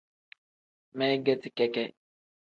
Meegeti 0.97 1.49
keke. 1.57 1.83